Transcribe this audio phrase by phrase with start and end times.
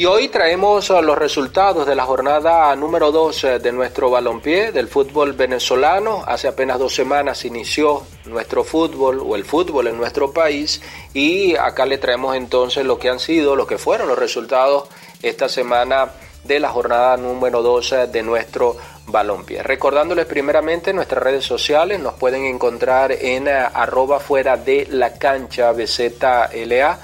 [0.00, 5.34] Y hoy traemos los resultados de la jornada número 2 de nuestro balompié del fútbol
[5.34, 6.24] venezolano.
[6.26, 10.80] Hace apenas dos semanas inició nuestro fútbol o el fútbol en nuestro país
[11.12, 14.88] y acá le traemos entonces lo que han sido, lo que fueron los resultados
[15.20, 16.12] esta semana
[16.44, 19.62] de la jornada número 2 de nuestro balompié.
[19.62, 26.98] Recordándoles primeramente nuestras redes sociales, nos pueden encontrar en arroba fuera de la cancha BZLA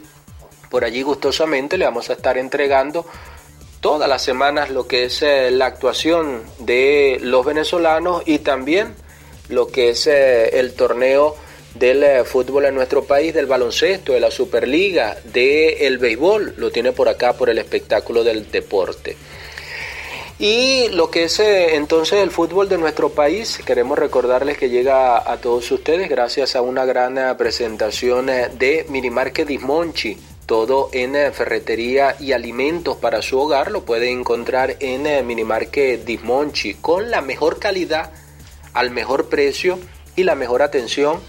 [0.70, 3.04] Por allí gustosamente le vamos a estar entregando
[3.80, 8.94] todas las semanas lo que es eh, la actuación de los venezolanos y también
[9.48, 11.34] lo que es eh, el torneo
[11.74, 16.92] del eh, fútbol en nuestro país, del baloncesto, de la Superliga, del béisbol, lo tiene
[16.92, 19.16] por acá por el espectáculo del deporte.
[20.38, 25.36] Y lo que es entonces el fútbol de nuestro país, queremos recordarles que llega a
[25.36, 30.16] todos ustedes gracias a una gran presentación de Minimarque Dismonchi,
[30.50, 35.96] todo en eh, ferretería y alimentos para su hogar lo puede encontrar en eh, Minimarque
[36.04, 38.10] Dismonchi con la mejor calidad
[38.72, 39.78] al mejor precio
[40.16, 41.20] y la mejor atención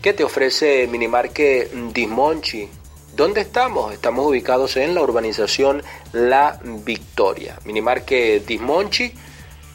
[0.00, 2.70] que te ofrece Minimarque Dismonchi.
[3.14, 3.92] ¿Dónde estamos?
[3.92, 7.58] Estamos ubicados en la urbanización La Victoria.
[7.66, 9.12] Minimarque Dismonchi.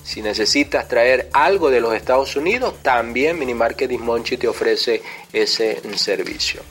[0.04, 6.64] Si necesitas traer algo de los Estados Unidos, también Minimarque Dismonchi te ofrece ese servicio.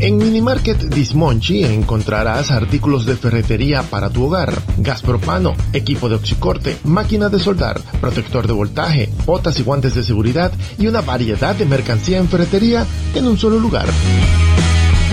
[0.00, 6.76] En Minimarket Dismonchi encontrarás artículos de ferretería para tu hogar, gas propano, equipo de oxicorte,
[6.82, 11.64] máquina de soldar, protector de voltaje, botas y guantes de seguridad y una variedad de
[11.64, 12.84] mercancía en ferretería
[13.14, 13.86] en un solo lugar.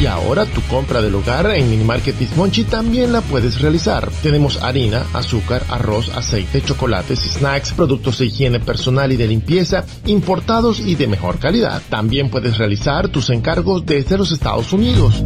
[0.02, 4.10] Y ahora tu compra del hogar en Minimarket Dismonchi también la puedes realizar.
[4.24, 10.80] Tenemos harina, azúcar, arroz, aceite, chocolates, snacks, productos de higiene personal y de limpieza, importados
[10.80, 11.84] y de mejor calidad.
[11.88, 15.24] También puedes realizar tus encargos desde los Estados Unidos.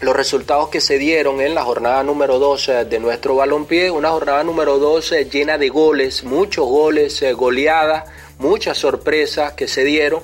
[0.00, 4.44] los resultados que se dieron en la jornada número 12 de nuestro balompié, una jornada
[4.44, 8.04] número 12 llena de goles, muchos goles, eh, goleadas,
[8.38, 10.22] muchas sorpresas que se dieron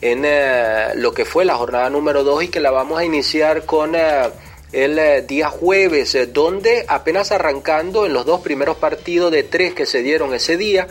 [0.00, 3.64] en eh, lo que fue la jornada número 2 y que la vamos a iniciar
[3.64, 4.30] con eh,
[4.72, 10.02] el día jueves, donde apenas arrancando en los dos primeros partidos de tres que se
[10.02, 10.86] dieron ese día,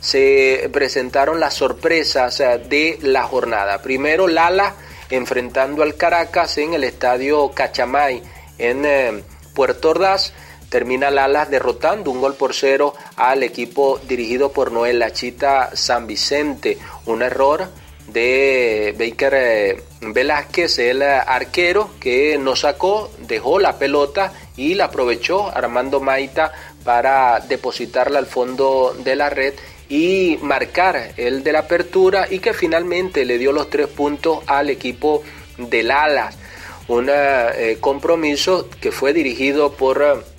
[0.00, 3.80] se presentaron las sorpresas de la jornada.
[3.80, 4.74] Primero Lala
[5.12, 8.22] enfrentando al Caracas en el estadio Cachamay
[8.58, 9.22] en eh,
[9.54, 10.32] Puerto Ordaz.
[10.68, 16.78] Termina Lalas derrotando un gol por cero al equipo dirigido por Noel Lachita San Vicente.
[17.04, 17.68] Un error
[18.12, 25.48] de Baker eh, Velázquez, el arquero que no sacó, dejó la pelota y la aprovechó
[25.54, 26.52] Armando Maita
[26.84, 29.54] para depositarla al fondo de la red
[29.88, 34.70] y marcar el de la apertura y que finalmente le dio los tres puntos al
[34.70, 35.22] equipo
[35.58, 36.36] del Alas.
[36.88, 40.32] Un eh, compromiso que fue dirigido por eh,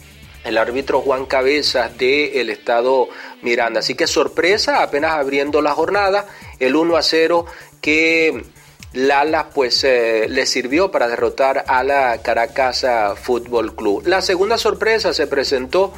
[0.43, 3.09] el árbitro Juan Cabezas del estado
[3.41, 3.79] Miranda.
[3.79, 6.25] Así que sorpresa, apenas abriendo la jornada,
[6.63, 7.45] el 1 a 0
[7.81, 8.45] que
[8.93, 12.85] Lala pues eh, le sirvió para derrotar a la Caracas
[13.21, 14.03] Fútbol Club.
[14.05, 15.93] La segunda sorpresa se presentó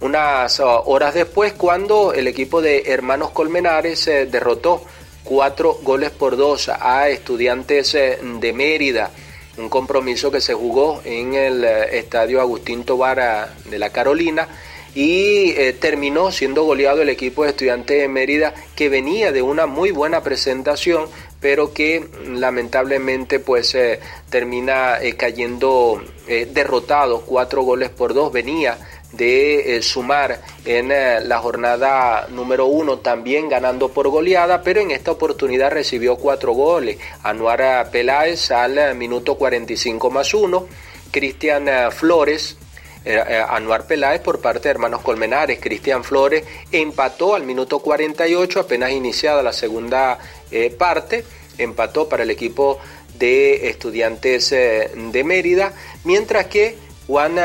[0.00, 4.82] unas uh, horas después cuando el equipo de Hermanos Colmenares eh, derrotó
[5.24, 9.10] cuatro goles por dos a Estudiantes eh, de Mérida,
[9.56, 14.46] un compromiso que se jugó en el eh, estadio Agustín Tobar de la Carolina
[14.94, 19.90] y terminó siendo goleado el equipo de Estudiantes de Mérida que venía de una muy
[19.90, 21.06] buena presentación
[21.40, 23.76] pero que lamentablemente pues
[24.28, 28.78] termina cayendo derrotado cuatro goles por dos venía
[29.12, 34.90] de eh, sumar en eh, la jornada número uno también ganando por goleada, pero en
[34.90, 36.98] esta oportunidad recibió cuatro goles.
[37.22, 40.66] Anuara Peláez al minuto 45 más uno,
[41.10, 42.56] Cristian eh, Flores.
[43.48, 49.42] Anuar Peláez por parte de Hermanos Colmenares, Cristian Flores empató al minuto 48, apenas iniciada
[49.42, 50.18] la segunda
[50.76, 51.24] parte,
[51.56, 52.78] empató para el equipo
[53.18, 55.72] de Estudiantes de Mérida,
[56.04, 57.36] mientras que Juan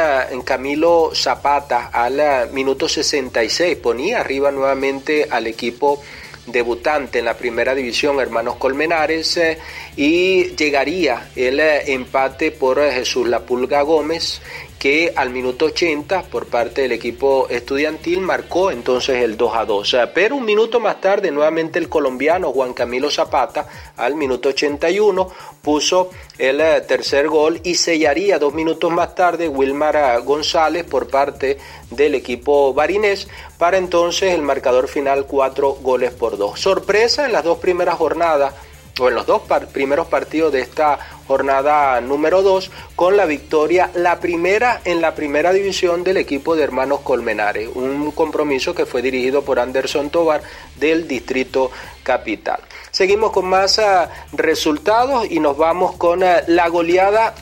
[0.44, 6.02] Camilo Zapata al minuto 66 ponía arriba nuevamente al equipo
[6.46, 9.58] debutante en la primera división, Hermanos Colmenares, eh,
[9.96, 14.42] y llegaría el eh, empate por eh, Jesús La Pulga Gómez,
[14.84, 19.96] que al minuto 80 por parte del equipo estudiantil marcó entonces el 2 a 2.
[20.14, 23.66] Pero un minuto más tarde nuevamente el colombiano Juan Camilo Zapata
[23.96, 25.32] al minuto 81
[25.62, 31.58] puso el tercer gol y sellaría dos minutos más tarde Wilmar González por parte
[31.90, 36.60] del equipo barinés para entonces el marcador final cuatro goles por dos.
[36.60, 38.54] Sorpresa en las dos primeras jornadas
[39.00, 44.20] o en los dos primeros partidos de esta jornada número 2 con la victoria, la
[44.20, 49.44] primera en la primera división del equipo de Hermanos Colmenares, un compromiso que fue dirigido
[49.44, 50.42] por Anderson Tobar
[50.76, 51.72] del Distrito
[52.04, 52.60] Capital.
[52.92, 57.34] Seguimos con más ah, resultados y nos vamos con ah, la goleada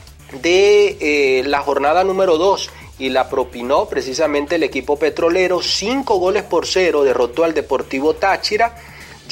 [0.42, 2.70] de eh, la jornada número 2
[3.00, 8.76] y la propinó precisamente el equipo petrolero, cinco goles por cero derrotó al Deportivo Táchira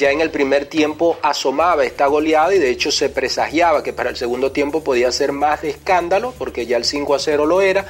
[0.00, 4.10] ya en el primer tiempo asomaba esta goleada y de hecho se presagiaba que para
[4.10, 7.60] el segundo tiempo podía ser más de escándalo porque ya el 5 a 0 lo
[7.60, 7.86] era.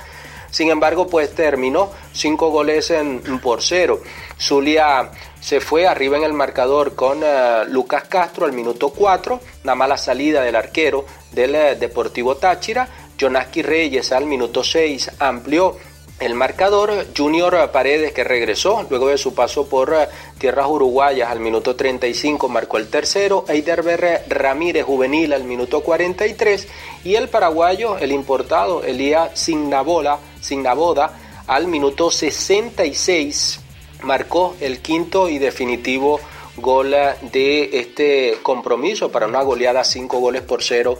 [0.50, 4.02] Sin embargo, pues terminó cinco goles en, por cero.
[4.36, 9.74] Zulia se fue arriba en el marcador con eh, Lucas Castro al minuto 4, una
[9.76, 12.88] mala salida del arquero del eh, Deportivo Táchira.
[13.16, 15.76] Jonaski Reyes al minuto 6 amplió
[16.20, 20.06] el marcador, Junior Paredes, que regresó luego de su paso por eh,
[20.38, 23.44] tierras uruguayas al minuto 35, marcó el tercero.
[23.48, 26.68] Eiderber Ramírez, juvenil, al minuto 43.
[27.04, 33.60] Y el paraguayo, el importado, Elías Signabola, Signaboda, al minuto 66,
[34.02, 36.20] marcó el quinto y definitivo
[36.56, 36.94] gol
[37.32, 40.98] de este compromiso para una goleada 5 goles por cero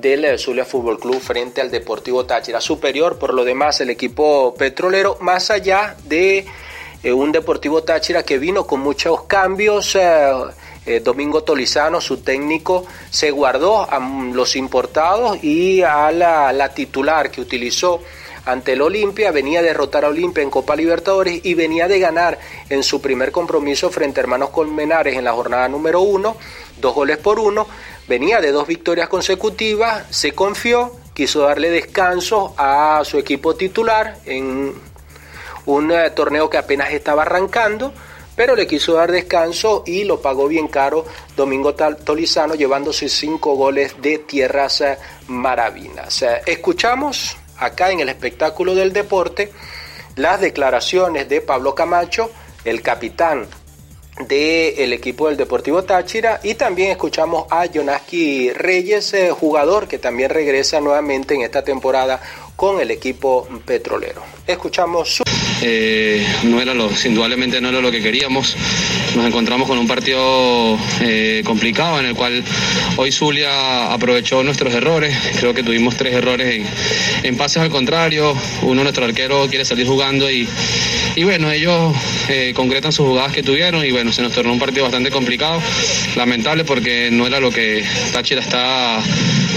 [0.00, 2.60] del Zulia Fútbol Club frente al Deportivo Táchira.
[2.60, 6.46] Superior, por lo demás, el equipo petrolero, más allá de
[7.02, 9.94] eh, un Deportivo Táchira que vino con muchos cambios.
[9.96, 10.32] Eh,
[10.86, 13.98] eh, Domingo Tolizano, su técnico, se guardó a
[14.32, 18.00] los importados y a la, la titular que utilizó
[18.46, 22.38] ante el Olimpia, venía a derrotar a Olimpia en Copa Libertadores y venía de ganar
[22.70, 26.38] en su primer compromiso frente a Hermanos Colmenares en la jornada número uno,
[26.80, 27.66] dos goles por uno,
[28.08, 34.74] venía de dos victorias consecutivas, se confió, quiso darle descanso a su equipo titular en
[35.66, 37.92] un eh, torneo que apenas estaba arrancando,
[38.34, 41.04] pero le quiso dar descanso y lo pagó bien caro
[41.36, 46.22] Domingo Tolizano llevándose cinco goles de tierras eh, maravinas.
[46.22, 49.52] Eh, escuchamos acá en el espectáculo del deporte
[50.16, 52.30] las declaraciones de Pablo Camacho,
[52.64, 53.46] el capitán
[54.26, 60.30] del equipo del Deportivo Táchira y también escuchamos a Jonaski Reyes, eh, jugador que también
[60.30, 62.20] regresa nuevamente en esta temporada
[62.58, 64.20] con el equipo petrolero.
[64.44, 65.22] Escuchamos.
[65.62, 68.56] Eh, no era lo, indudablemente no era lo que queríamos.
[69.14, 72.42] Nos encontramos con un partido eh, complicado en el cual
[72.96, 75.16] hoy Zulia aprovechó nuestros errores.
[75.38, 76.66] Creo que tuvimos tres errores
[77.22, 78.36] en, pases al contrario.
[78.62, 80.48] Uno, nuestro arquero, quiere salir jugando y,
[81.14, 81.94] y bueno, ellos
[82.28, 85.62] eh, concretan sus jugadas que tuvieron y bueno, se nos tornó un partido bastante complicado.
[86.16, 89.00] Lamentable porque no era lo que Táchira está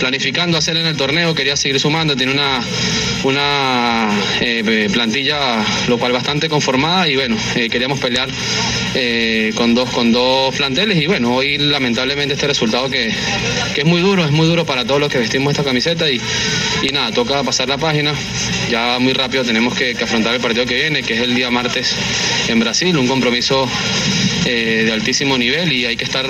[0.01, 1.36] planificando hacer en el torneo.
[1.36, 2.60] Quería seguir sumando, tiene una,
[3.24, 4.10] una
[4.94, 8.30] plantilla lo cual bastante conformada y bueno, eh, queríamos pelear
[8.94, 13.12] eh, con, dos, con dos planteles y bueno, hoy lamentablemente este resultado que,
[13.75, 16.22] es muy duro, es muy duro para todos los que vestimos esta camiseta y,
[16.82, 18.13] y nada, toca pasar la página,
[18.70, 21.96] ya muy rápido tenemos que, afrontar el partido que viene, que es el día martes
[22.48, 23.68] en Brasil, un compromiso
[24.46, 26.28] eh, de altísimo nivel y hay que estar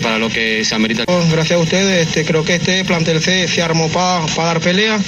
[0.00, 1.04] para lo que se amerita.
[1.30, 4.98] Gracias a ustedes, este, creo que este plantel se, se armó para dar pelea,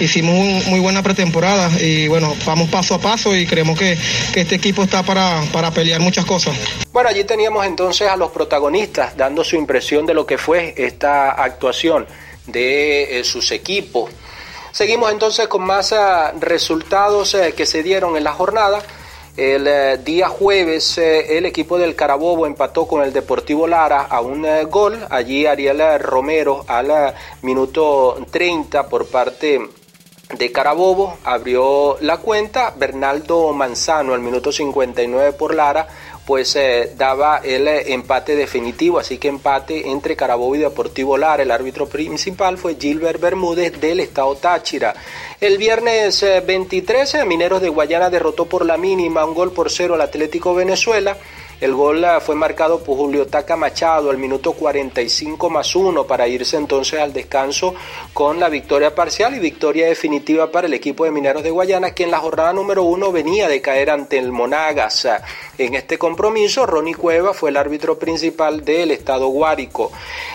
[0.00, 3.96] hicimos muy buena pretemporada y bueno, vamos paso a paso y creemos que,
[4.34, 6.56] este equipo está para, para pelear muchas cosas.
[6.92, 11.30] Bueno, allí teníamos entonces a los protagonistas dando su impresión de lo que fue esta
[11.30, 12.06] actuación
[12.46, 14.10] de eh, sus equipos.
[14.72, 18.82] Seguimos entonces con más ah, resultados eh, que se dieron en la jornada.
[19.36, 24.46] El eh, día jueves el equipo del Carabobo empató con el Deportivo Lara a un
[24.70, 25.06] gol.
[25.10, 29.60] Allí Ariel Romero al minuto 30 por parte
[30.32, 35.86] de Carabobo abrió la cuenta, Bernaldo Manzano al minuto 59 por Lara,
[36.24, 41.44] pues eh, daba el eh, empate definitivo, así que empate entre Carabobo y Deportivo Lara.
[41.44, 44.94] El árbitro principal fue Gilbert Bermúdez del Estado Táchira.
[45.40, 49.94] El viernes 23, eh, Mineros de Guayana derrotó por la mínima un gol por cero
[49.94, 51.16] al Atlético Venezuela.
[51.58, 56.28] El gol eh, fue marcado por Julio Taca Machado al minuto 45 más 1 para
[56.28, 57.74] irse entonces al descanso
[58.12, 62.04] con la victoria parcial y victoria definitiva para el equipo de Mineros de Guayana que
[62.04, 65.08] en la jornada número 1 venía de caer ante el Monagas.
[65.56, 69.90] En este compromiso, Ronnie Cueva fue el árbitro principal del estado Guárico.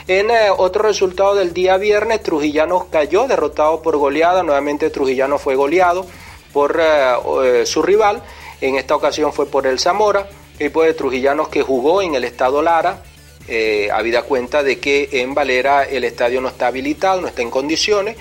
[0.08, 4.42] En eh, otro resultado del día viernes, Trujillano cayó derrotado por goleada.
[4.42, 6.08] Nuevamente Trujillano fue goleado
[6.52, 8.24] por eh, su rival.
[8.60, 10.28] En esta ocasión fue por el Zamora
[10.62, 13.02] equipo de Trujillanos que jugó en el estado Lara,
[13.48, 17.50] eh, habida cuenta de que en Valera el estadio no está habilitado, no está en
[17.50, 18.16] condiciones.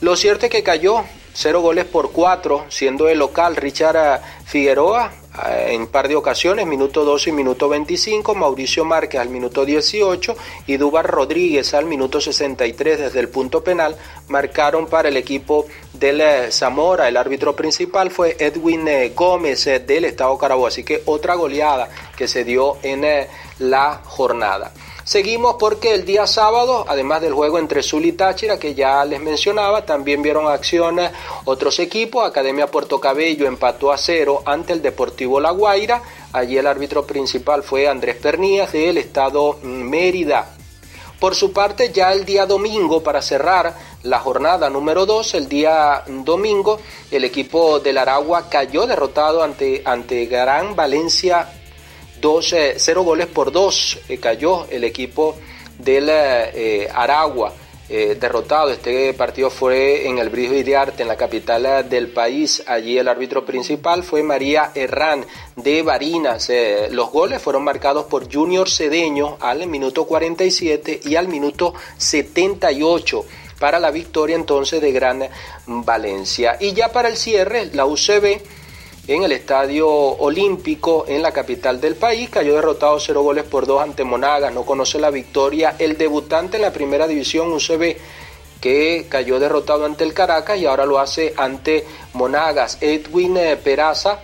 [0.00, 5.12] Lo cierto es que cayó cero goles por cuatro, siendo el local Richard Figueroa
[5.46, 10.36] eh, en par de ocasiones, minuto 12 y minuto 25, Mauricio Márquez al minuto 18
[10.66, 13.96] y Dubar Rodríguez al minuto 63 desde el punto penal,
[14.28, 17.08] marcaron para el equipo del eh, Zamora.
[17.08, 22.26] El árbitro principal fue Edwin eh, Gómez del Estado Carabobo, así que otra goleada que
[22.26, 24.72] se dio en la jornada.
[25.10, 29.20] Seguimos porque el día sábado, además del juego entre Zul y Táchira, que ya les
[29.20, 31.00] mencionaba, también vieron acción
[31.46, 32.24] otros equipos.
[32.24, 36.00] Academia Puerto Cabello empató a cero ante el Deportivo La Guaira.
[36.32, 40.54] Allí el árbitro principal fue Andrés Pernías del estado Mérida.
[41.18, 43.74] Por su parte, ya el día domingo, para cerrar
[44.04, 46.78] la jornada número 2, el día domingo,
[47.10, 51.59] el equipo del Aragua cayó derrotado ante, ante Gran Valencia
[52.20, 55.36] dos, eh, cero goles por dos eh, cayó el equipo
[55.78, 57.52] del eh, Aragua.
[57.90, 58.70] derrotado.
[58.70, 62.62] Este partido fue en el Brijo Iriarte, en la capital del país.
[62.68, 66.52] Allí el árbitro principal fue María Herrán de Barinas.
[66.92, 73.24] los goles fueron marcados por Junior Cedeño al minuto 47 y al minuto 78
[73.58, 75.28] para la victoria entonces de Gran
[75.66, 76.58] Valencia.
[76.60, 78.40] Y ya para el cierre, la UCB
[79.06, 82.30] en el Estadio Olímpico en la capital del país.
[82.30, 84.52] Cayó derrotado 0 goles por 2 ante Monagas.
[84.54, 85.76] No conoce la victoria.
[85.78, 87.96] El debutante en la primera división UCB
[88.60, 92.78] que cayó derrotado ante el Caracas y ahora lo hace ante Monagas.
[92.80, 94.20] Edwin eh, Peraza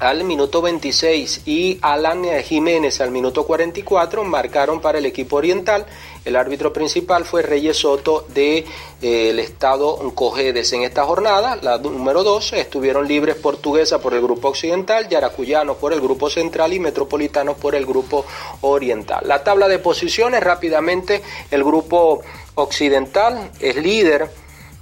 [0.00, 5.84] al minuto 26 y Alan Jiménez al minuto 44 marcaron para el equipo oriental.
[6.24, 8.66] El árbitro principal fue Reyes Soto del de,
[9.02, 10.72] eh, estado Cojedes.
[10.72, 15.92] En esta jornada, la número 12, estuvieron libres portuguesa por el grupo occidental, yaracuyano por
[15.92, 18.24] el grupo central y metropolitano por el grupo
[18.62, 19.20] oriental.
[19.26, 22.22] La tabla de posiciones rápidamente, el grupo
[22.54, 24.30] occidental es líder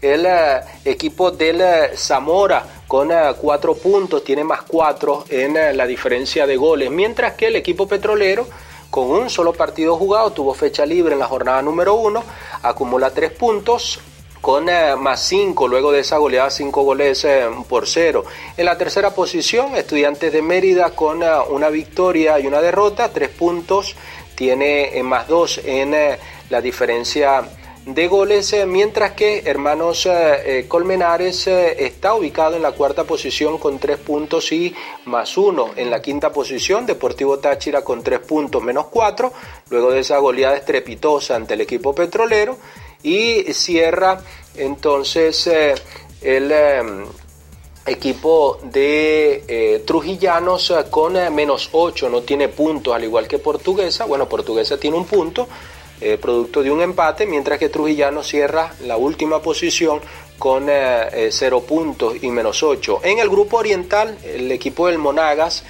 [0.01, 5.87] el eh, equipo del eh, Zamora con eh, cuatro puntos, tiene más cuatro en la
[5.87, 8.47] diferencia de goles, mientras que el equipo petrolero
[8.91, 12.25] con un solo partido jugado tuvo fecha libre en la jornada número uno,
[12.63, 14.01] acumula tres puntos,
[14.41, 14.67] con
[15.01, 17.27] más cinco luego de esa goleada cinco goles
[17.69, 18.25] por cero.
[18.57, 23.97] En la tercera posición, Estudiantes de Mérida con una victoria y una derrota, tres puntos,
[24.37, 26.17] tiene más dos en
[26.49, 27.43] la diferencia
[27.95, 30.11] de goles, eh, mientras que Hermanos eh,
[30.45, 34.75] eh, Colmenares está ubicado en la cuarta posición con tres puntos y
[35.07, 35.71] más uno.
[35.75, 39.33] En la quinta posición, Deportivo Táchira con tres puntos menos cuatro,
[39.71, 42.59] luego de esa goleada estrepitosa ante el equipo petrolero.
[43.03, 44.21] Y cierra
[44.57, 45.49] entonces
[46.21, 46.53] el
[47.87, 54.05] equipo de Trujillanos con menos ocho, no tiene puntos, al igual que Portuguesa.
[54.05, 55.49] Bueno, Portuguesa tiene un punto
[56.01, 60.01] eh, producto de un empate, mientras que Trujillano cierra la última posición
[60.39, 63.01] con eh, eh, 0 puntos y menos 8.
[63.03, 65.65] En el grupo oriental, el equipo del Monagas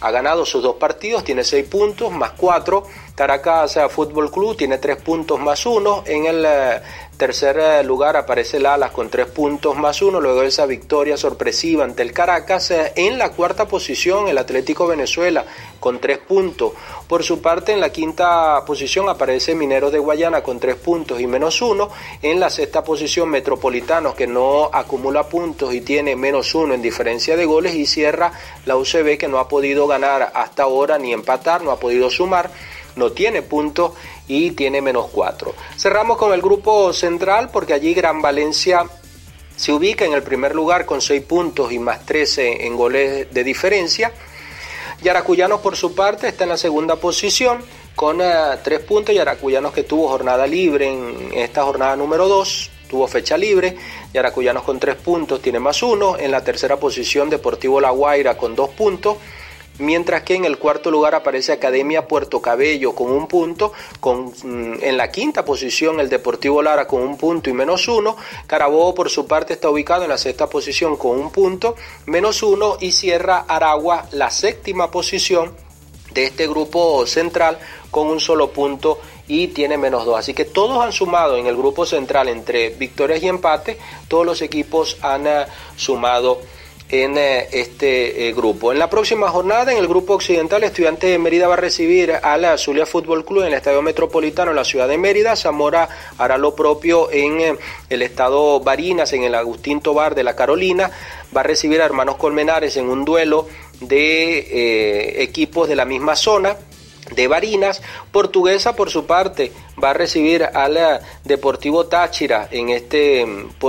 [0.00, 2.82] ha ganado sus dos partidos, tiene 6 puntos, más 4
[3.20, 6.02] Caracas Fútbol Club tiene tres puntos más uno.
[6.06, 6.80] En el eh,
[7.18, 11.84] tercer eh, lugar aparece el Alas con tres puntos más uno, luego esa victoria sorpresiva
[11.84, 12.70] ante el Caracas.
[12.70, 15.44] Eh, en la cuarta posición el Atlético Venezuela
[15.78, 16.72] con tres puntos.
[17.06, 21.26] Por su parte en la quinta posición aparece Mineros de Guayana con tres puntos y
[21.26, 21.90] menos uno.
[22.22, 27.36] En la sexta posición Metropolitanos que no acumula puntos y tiene menos uno en diferencia
[27.36, 28.32] de goles y cierra
[28.64, 32.50] la UCB que no ha podido ganar hasta ahora ni empatar, no ha podido sumar
[32.96, 33.92] no tiene puntos
[34.28, 35.54] y tiene menos 4.
[35.76, 38.84] Cerramos con el grupo central porque allí Gran Valencia
[39.56, 43.44] se ubica en el primer lugar con 6 puntos y más 13 en goles de
[43.44, 44.12] diferencia.
[45.02, 47.62] Yaracuyanos por su parte está en la segunda posición
[47.94, 48.26] con 3
[48.64, 49.14] eh, puntos.
[49.14, 53.76] Yaracuyanos que tuvo jornada libre en esta jornada número 2, tuvo fecha libre.
[54.12, 56.18] Yaracuyanos con 3 puntos tiene más 1.
[56.18, 59.16] En la tercera posición Deportivo La Guaira con 2 puntos
[59.80, 64.82] mientras que en el cuarto lugar aparece Academia Puerto Cabello con un punto, con, mm,
[64.82, 69.10] en la quinta posición el Deportivo Lara con un punto y menos uno, Carabobo por
[69.10, 73.44] su parte está ubicado en la sexta posición con un punto, menos uno y cierra
[73.48, 75.52] Aragua la séptima posición
[76.12, 77.58] de este grupo central
[77.90, 80.18] con un solo punto y tiene menos dos.
[80.18, 84.42] Así que todos han sumado en el grupo central entre victorias y empate, todos los
[84.42, 85.46] equipos han eh,
[85.76, 86.40] sumado
[86.90, 88.72] en eh, este eh, grupo.
[88.72, 92.36] En la próxima jornada, en el grupo occidental, Estudiantes de Mérida va a recibir a
[92.36, 95.36] la Zulia Fútbol Club en el Estadio Metropolitano en la ciudad de Mérida.
[95.36, 100.90] Zamora hará lo propio en el estado Barinas, en el Agustín Tobar de la Carolina.
[101.34, 103.46] Va a recibir a Hermanos Colmenares en un duelo
[103.80, 106.56] de equipos de la misma zona
[107.14, 107.82] de Barinas.
[108.10, 113.26] Portuguesa, por su parte, va a recibir al Deportivo Táchira en este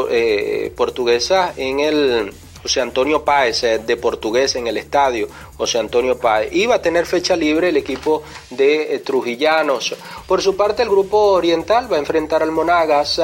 [0.10, 5.28] eh, Portuguesa en el José Antonio Páez eh, de Portuguesa en el estadio
[5.58, 6.52] José Antonio Páez.
[6.70, 9.96] Va a tener fecha libre el equipo de eh, Trujillanos.
[10.28, 13.22] Por su parte, el grupo oriental va a enfrentar al Monagas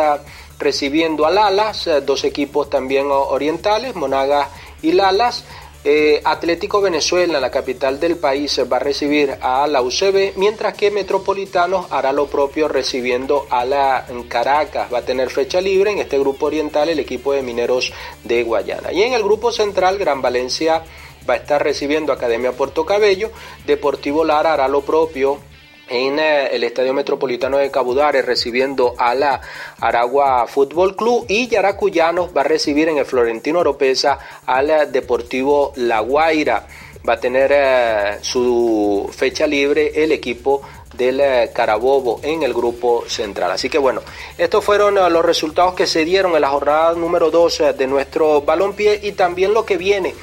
[0.60, 4.48] recibiendo al Alas, dos equipos también orientales, Monagas
[4.82, 5.44] y Lalas.
[5.90, 10.92] Eh, Atlético Venezuela, la capital del país, va a recibir a la UCB, mientras que
[10.92, 14.94] Metropolitanos hará lo propio recibiendo a la Caracas.
[14.94, 17.94] Va a tener fecha libre en este grupo oriental el equipo de Mineros
[18.26, 18.92] de Guayana.
[18.92, 20.84] Y en el grupo central, Gran Valencia
[21.28, 23.32] va a estar recibiendo Academia Puerto Cabello,
[23.66, 25.40] Deportivo Lara hará lo propio
[25.90, 29.42] en eh, el Estadio Metropolitano de Cabudare recibiendo a la
[29.80, 36.00] Aragua Fútbol Club y Yaracuyanos va a recibir en el Florentino Oropesa al Deportivo La
[36.02, 36.68] Guaira.
[37.08, 40.62] Va a tener eh, su fecha libre el equipo
[40.94, 43.52] del eh, Carabobo en el grupo central.
[43.52, 44.02] Así que bueno,
[44.38, 49.00] estos fueron los resultados que se dieron en la jornada número 12 de nuestro balompié
[49.04, 50.14] y también lo que viene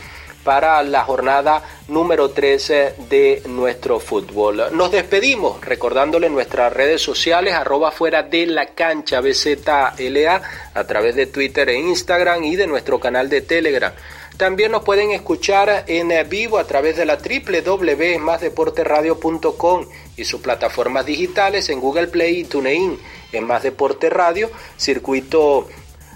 [0.44, 4.64] para la jornada número 13 de nuestro fútbol.
[4.72, 10.42] Nos despedimos recordándole nuestras redes sociales arroba fuera de la cancha BZLA
[10.74, 13.92] a través de Twitter e Instagram y de nuestro canal de Telegram.
[14.36, 21.68] También nos pueden escuchar en vivo a través de la www.masdeporteradio.com y sus plataformas digitales
[21.68, 22.98] en Google Play y TuneIn
[23.32, 25.68] en Más Deporte Radio, circuito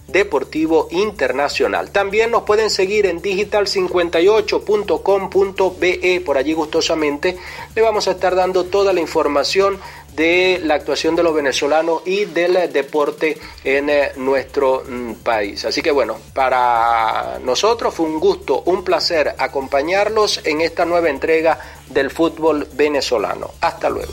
[0.09, 1.91] Deportivo Internacional.
[1.91, 7.37] También nos pueden seguir en digital58.com.be, por allí gustosamente
[7.75, 9.79] le vamos a estar dando toda la información
[10.19, 15.65] de la actuación de los venezolanos y del deporte en eh, nuestro mm, país.
[15.65, 21.61] Así que bueno, para nosotros fue un gusto, un placer acompañarlos en esta nueva entrega
[21.89, 23.53] del fútbol venezolano.
[23.61, 24.13] Hasta luego.